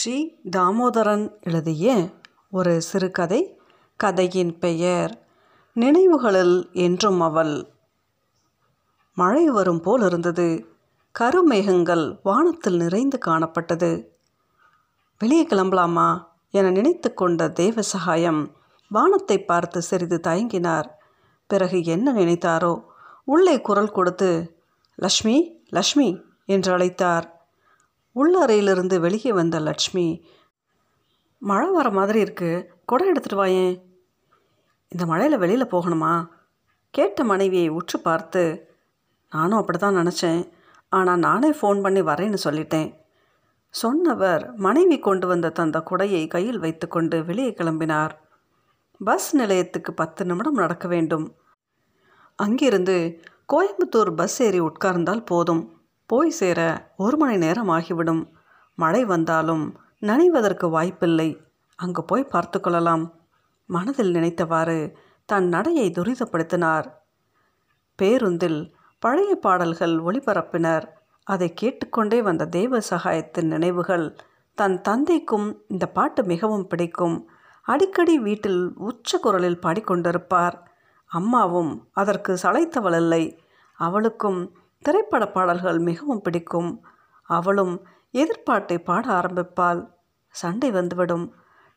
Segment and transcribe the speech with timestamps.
[0.00, 2.10] ஸ்ரீ தாமோதரன் எழுதிய
[2.50, 3.60] ஒரு சிறுகதை
[3.96, 5.26] கதையின் பெயர்
[5.74, 7.68] நினைவுகளில் என்றும் அவள்.
[9.14, 10.76] மழை வரும் போல் இருந்தது.
[11.18, 14.06] கருமேகங்கள் வானத்தில் நிறைந்து காணப்பட்டது.
[15.18, 18.50] வெளியே கிளம்பலாமா என நினைத்து கொண்ட தேவசகாயம்
[18.88, 20.88] வானத்தை பார்த்து சிறிது தயங்கினார்.
[21.46, 22.84] பிறகு என்ன நினைத்தாரோ?
[23.24, 24.60] உள்ளே குரல் கொடுத்து
[24.94, 27.39] லக்ஷ்மி லக்ஷ்மி என்று அழைத்தார்.
[28.12, 30.24] உள்ளறையிலிருந்து வெளியே வந்த லட்சுமி
[31.38, 33.88] மழை வர மாதிரி இருக்குது குடம் எடுத்துகிட்டு வாயேன்
[34.88, 36.28] இந்த மழையில் வெளியில் போகணுமா?
[36.90, 38.42] கேட்ட மனைவியை உற்று பார்த்து
[39.32, 40.40] நானும் அப்படி தான் நினச்சேன்.
[40.88, 42.88] ஆனால் நானே ஃபோன் பண்ணி வரேன்னு சொல்லிட்டேன்.
[43.70, 48.14] சொன்னவர் மனைவி கொண்டு வந்த தந்த குடையை கையில் வைத்துக்கொண்டு வெளியே கிளம்பினார்.
[49.00, 51.26] பஸ் நிலையத்துக்கு பத்து நிமிடம் நடக்க வேண்டும்.
[52.36, 52.96] அங்கிருந்து
[53.52, 55.79] கோயம்புத்தூர் பஸ் ஏறி உட்கார்ந்தால் போதும்.
[56.10, 56.60] போய் சேர
[56.96, 58.22] ஒரு மணி நேரம் ஆகிவிடும்.
[58.78, 59.64] மழை வந்தாலும்
[60.00, 61.28] நனைவதற்கு வாய்ப்பில்லை.
[61.76, 63.04] அங்கு போய் பார்த்து கொள்ளலாம்.
[63.66, 64.78] மனதில் நினைத்தவாறு
[65.24, 66.86] தன் நடையை துரிதப்படுத்தினார்.
[67.98, 68.60] பேருந்தில்
[68.98, 70.86] பழைய பாடல்கள் ஒளிபரப்பினர்.
[71.26, 74.06] அதை கேட்டுக்கொண்டே வந்த தேவ சகாயத்தின் நினைவுகள்
[74.58, 77.16] தன் தந்தைக்கும் இந்த பாட்டு மிகவும் பிடிக்கும்.
[77.66, 80.56] அடிக்கடி வீட்டில் உச்ச குரலில் பாடிக்கொண்டிருப்பார்.
[81.10, 83.24] அம்மாவும் அதற்கு சளைத்தவள் இல்லை.
[83.78, 84.40] அவளுக்கும்
[84.84, 86.70] திரைப்பட பாடல்கள் மிகவும் பிடிக்கும்.
[87.30, 87.74] அவளும்
[88.10, 89.80] எதிர்பாட்டை பாட ஆரம்பிப்பாள்.
[90.34, 91.26] சண்டை வந்துவிடும்.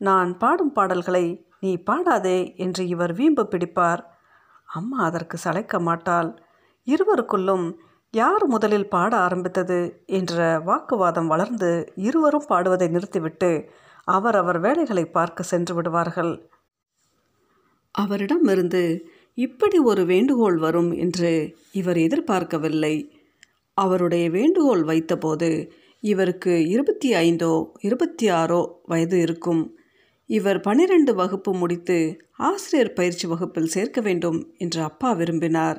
[0.00, 1.24] நான் பாடும் பாடல்களை
[1.60, 4.02] நீ பாடாதே என்று இவர் வீம்பு பிடிப்பார்.
[4.64, 6.30] அம்மா அதற்கு சளைக்க மாட்டாள்.
[6.86, 7.66] இருவருக்குள்ளும்
[8.14, 13.50] யார் முதலில் பாட ஆரம்பித்தது என்ற வாக்குவாதம் வளர்ந்து இருவரும் பாடுவதை நிறுத்திவிட்டு
[14.04, 16.32] அவர் அவர் வேலைகளை பார்க்க சென்று விடுவார்கள்.
[17.94, 18.82] அவரிடமிருந்து
[19.40, 21.30] இப்படி ஒரு வேண்டுகோள் வரும் என்று
[21.72, 22.94] இவர் எதிர்பார்க்கவில்லை.
[23.76, 25.50] அவருடைய வேண்டுகோள் வைத்தபோது
[26.02, 29.62] இவருக்கு இருபத்தி ஐந்தோ இருபத்தி ஆறோ வயது இருக்கும்.
[30.30, 31.98] இவர் பனிரெண்டு வகுப்பு முடித்து
[32.48, 35.78] ஆசிரியர் பயிற்சி வகுப்பில் சேர்க்க வேண்டும் என்று அப்பா விரும்பினார்.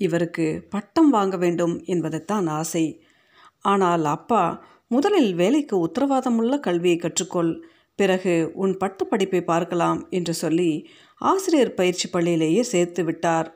[0.00, 2.86] இவருக்கு பட்டம் வாங்க வேண்டும் என்பதைத்தான் ஆசை.
[3.64, 4.42] ஆனால் அப்பா
[4.90, 7.52] முதலில் வேலைக்கு உத்தரவாதமுள்ள கல்வியை கற்றுக்கொள்
[7.98, 10.70] பிறகு உன் பட்ட படிப்பை பார்க்கலாம் என்று சொல்லி
[11.24, 13.48] ஆசிரியர் பயிற்சி பள்ளியிலேயே சேர்த்து விட்டார்.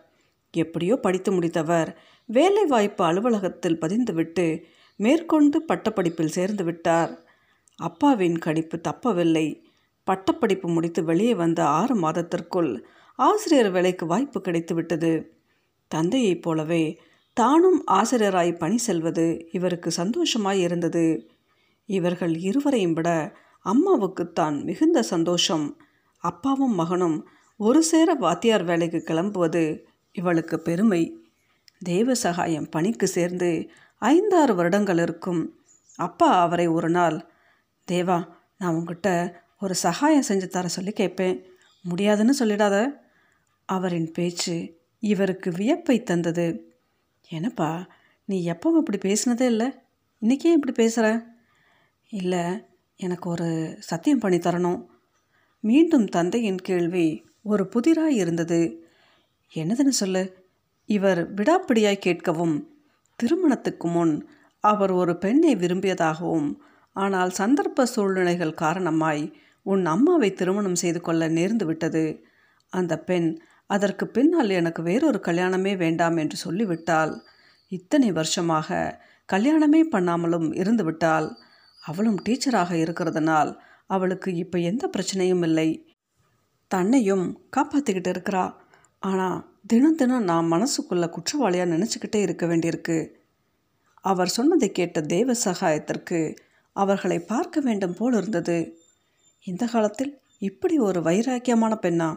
[0.54, 4.62] எப்படியோ படித்து முடித்தவர் வேலைவாய்ப்பு அலுவலகத்தில் பதிந்துவிட்டு
[4.96, 7.12] மேற்கொண்டு பட்டப்படிப்பில் சேர்ந்து விட்டார்.
[7.76, 9.46] அப்பாவின் கணிப்பு தப்பவில்லை.
[10.04, 12.72] பட்டப்படிப்பு முடித்து வெளியே வந்த ஆறு மாதத்திற்குள்
[13.18, 15.12] ஆசிரியர் வேலைக்கு வாய்ப்பு கிடைத்துவிட்டது
[15.88, 16.84] தந்தையைப் போலவே
[17.36, 21.04] தானும் ஆசிரியராய் பணி செல்வது இவருக்கு சந்தோஷமாய் இருந்தது.
[21.88, 23.10] இவர்கள் இருவரையும் விட
[23.64, 25.66] அம்மாவுக்குத்தான் மிகுந்த சந்தோஷம்.
[26.24, 27.18] அப்பாவும் மகனும்
[27.60, 29.82] ஒரு சேர வாத்தியார் வேலைக்கு கிளம்புவது
[30.12, 31.16] இவளுக்கு பெருமை.
[31.78, 35.58] தேவ சகாயம் பணிக்கு சேர்ந்து ஐந்தாறு வருடங்கள் இருக்கும்.
[35.96, 37.30] அப்பா அவரை ஒரு நாள்
[37.92, 41.44] தேவா நான் உங்ககிட்ட ஒரு சகாயம் செஞ்சு தர சொல்லி கேட்பேன்.
[41.82, 43.00] முடியாதுன்னு சொல்லிடாத
[43.66, 46.72] அவரின் பேச்சு இவருக்கு வியப்பை தந்தது.
[47.28, 47.86] என்னப்பா
[48.24, 49.66] நீ எப்பவும் இப்படி பேசினதே இல்லை?
[50.22, 51.26] இன்றைக்கே இப்படி பேசுகிற
[52.08, 54.86] இல்லை எனக்கு ஒரு சத்தியம் பண்ணி தரணும்.
[55.60, 58.60] மீண்டும் தந்தையின் கேள்வி ஒரு புதிராய் இருந்தது.
[59.52, 60.22] என்னதுன்னு சொல்லு?
[60.88, 62.56] இவர் விடாப்பிடியாய் கேட்கவும்
[63.18, 64.14] திருமணத்துக்கு முன்
[64.64, 66.48] அவர் ஒரு பெண்ணை விரும்பியதாகவும்
[66.96, 69.22] ஆனால் சந்தர்ப்ப சூழ்நிலைகள் காரணமாய்
[69.66, 72.04] உன் அம்மாவை திருமணம் செய்து கொள்ள நேர்ந்து விட்டது.
[72.72, 73.28] அந்த பெண்
[73.70, 77.12] அதற்கு பின்னால் எனக்கு வேறொரு கல்யாணமே வேண்டாம் என்று சொல்லிவிட்டாள்.
[77.72, 78.68] இத்தனை வருஷமாக
[79.28, 81.28] கல்யாணமே பண்ணாமலும் இருந்துவிட்டால்
[81.82, 83.50] அவளும் டீச்சராக இருக்கிறதுனால்
[83.90, 85.68] அவளுக்கு இப்போ எந்த பிரச்சனையும் இல்லை.
[86.70, 88.54] தன்னையும் காப்பாற்றிக்கிட்டு இருக்கிறா.
[89.02, 92.98] ஆனால் தினம் தினம் நான் மனசுக்குள்ளே குற்றவாளியாக நினச்சிக்கிட்டே இருக்க வேண்டியிருக்கு.
[94.04, 96.36] அவர் சொன்னதை கேட்ட தேவ சகாயத்திற்கு
[96.72, 98.58] அவர்களை பார்க்க வேண்டும் போல் இருந்தது.
[99.46, 102.16] இந்த காலத்தில் இப்படி ஒரு வைராக்கியமான பெண்ணா?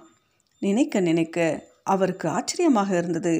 [0.59, 1.37] நினைக்க நினைக்க
[1.83, 3.35] அவருக்கு ஆச்சரியமாக இருந்தது.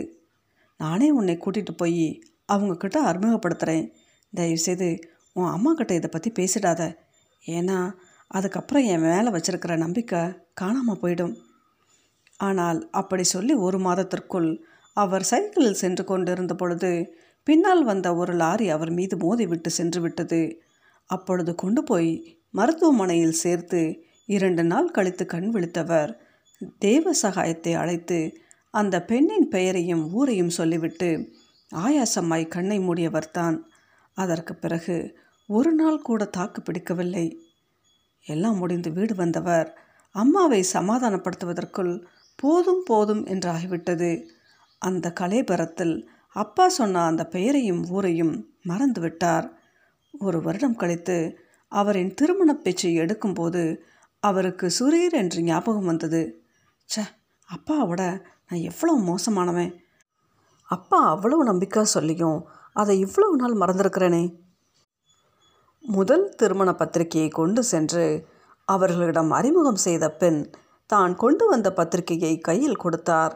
[0.78, 2.06] நானே உன்னை கூட்டிகிட்டு போய்
[2.54, 3.86] அவங்கக்கிட்ட அறிமுகப்படுத்துகிறேன்
[4.34, 4.88] தயவுசெய்து
[5.34, 6.82] உன் அம்மா கிட்ட இதை பற்றி பேசிடாத.
[7.46, 7.78] ஏன்னா
[8.28, 10.22] அதுக்கப்புறம் என் மேலே வச்சிருக்கிற நம்பிக்கை
[10.62, 11.34] காணாமல் போயிடும்.
[12.40, 14.50] ஆனால் அப்படி சொல்லி ஒரு மாதத்திற்குள்
[14.98, 16.92] அவர் சைக்கிளில் சென்று கொண்டிருந்த பொழுது
[17.48, 20.42] பின்னால் வந்த ஒரு லாரி அவர் மீது மோதிவிட்டு சென்று விட்டது.
[21.10, 22.12] அப்பொழுது கொண்டு போய்
[22.54, 23.82] மருத்துவமனையில் சேர்த்து
[24.30, 26.12] இரண்டு நாள் கழித்து கண் விழித்தவர்
[26.80, 28.20] தேவ சகாயத்தை அழைத்து
[28.74, 31.10] அந்த பெண்ணின் பெயரையும் ஊரையும் சொல்லிவிட்டு
[31.72, 33.58] ஆயாசமாய் கண்ணை மூடியவர்தான்
[34.18, 34.98] அதற்கு பிறகு
[35.50, 37.26] ஒரு நாள் கூட தாக்கு பிடிக்கவில்லை.
[38.26, 39.70] எல்லாம் முடிந்து வீடு வந்தவர்
[40.16, 42.06] அம்மாவை சமாதானப்படுத்துவதற்குள்
[42.36, 44.26] போதும் போதும் என்றாகிவிட்டது.
[44.80, 49.50] அந்த கலேபரத்தில் அப்பா சொன்ன அந்த பெயரையும் ஊரையும் மறந்துவிட்டார்.
[50.20, 53.78] ஒரு வருடம் கழித்து அவரின் திருமணப் பேச்சை எடுக்கும்போது
[54.20, 56.44] அவருக்கு சுரீர் என்று ஞாபகம் வந்தது.
[56.96, 57.00] ச
[57.50, 59.72] அப்பாவோட நான் எவ்வளோ மோசமானவன்.
[60.64, 64.24] அப்பா அவ்வளவு நம்பிக்கை சொல்லியும் அதை இவ்வளவு நாள் மறந்திருக்கிறேனே.
[65.84, 68.28] முதல் திருமண பத்திரிகையை கொண்டு சென்று
[68.74, 70.42] அவர்களிடம் அறிமுகம் செய்த பின்
[70.90, 73.34] தான் கொண்டு வந்த பத்திரிகையை கையில் கொடுத்தார்.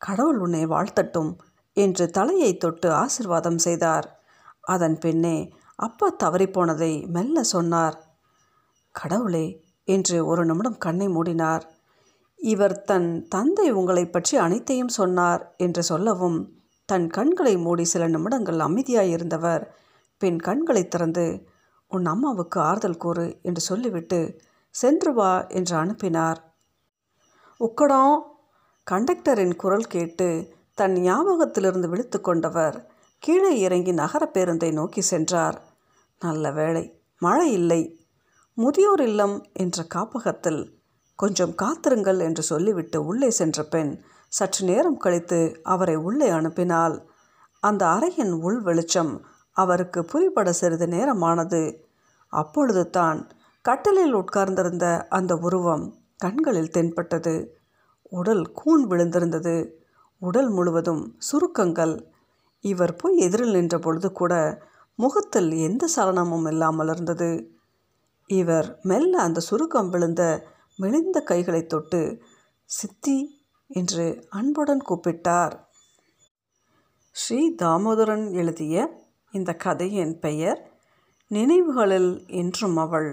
[0.00, 1.32] கடவுள் உன்னை வாழ்த்தட்டும்
[1.76, 4.06] என்று தலையை தொட்டு ஆசிர்வாதம் செய்தார்.
[4.64, 5.36] அதன் பின்னே
[5.78, 7.96] அப்பா தவறிப்போனதை மெல்ல சொன்னார்.
[8.94, 9.46] கடவுளே
[9.88, 11.64] என்று ஒரு நிமிடம் கண்ணை மூடினார்.
[12.40, 16.38] இவர் தன் தந்தை உங்களை பற்றி அனைத்தையும் சொன்னார் என்று சொல்லவும்
[16.88, 19.64] தன் கண்களை மூடி சில நிமிடங்கள் அமைதியாயிருந்தவர்.
[20.22, 21.24] பின் கண்களை திறந்து
[21.90, 24.18] உன் அம்மாவுக்கு ஆறுதல் கூறு என்று சொல்லிவிட்டு
[24.74, 26.40] சென்று வா என்று அனுப்பினார்.
[27.60, 28.14] உக்கடம்
[28.86, 30.28] கண்டக்டரின் குரல் கேட்டு
[30.74, 32.76] தன் ஞாபகத்திலிருந்து விழித்து கொண்டவர்
[33.18, 35.58] கீழே இறங்கி நகர பேருந்தை நோக்கி சென்றார்.
[36.20, 36.84] நல்ல வேளை
[37.18, 37.82] மழை இல்லை.
[38.58, 40.82] முதியோர் இல்லம் என்ற காப்பகத்தில்
[41.18, 43.92] கொஞ்சம் காத்திருங்கள் என்று சொல்லிவிட்டு உள்ளே சென்ற பெண்
[44.32, 46.96] சற்று நேரம் கழித்து அவரை உள்ளே அனுப்பினால்
[47.62, 49.12] அந்த அறையின் உள் வெளிச்சம்
[49.54, 51.78] அவருக்கு புரிபட சிறிது நேரமானது.
[52.32, 53.30] அப்பொழுது தான்
[53.62, 55.84] கட்டலில் உட்கார்ந்திருந்த அந்த உருவம்
[56.16, 57.34] கண்களில் தென்பட்டது.
[58.08, 59.72] உடல் கூன் விழுந்திருந்தது.
[60.18, 61.94] உடல் முழுவதும் சுருக்கங்கள்.
[62.60, 64.62] இவர் போய் எதிரில் நின்ற பொழுது கூட
[64.96, 67.30] முகத்தில் எந்த சலனமும் இல்லாமல் இருந்தது.
[68.26, 70.22] இவர் மெல்ல அந்த சுருக்கம் விழுந்த
[70.76, 72.22] மெலிந்த கைகளை தொட்டு
[72.64, 75.54] சித்தி என்று அன்புடன் கூப்பிட்டார்.
[77.10, 79.03] ஸ்ரீ தாமோதரன் எழுதிய
[79.34, 80.60] இந்த கதையின் பெயர்
[81.30, 83.08] நினைவுகளில் என்றும் அவள்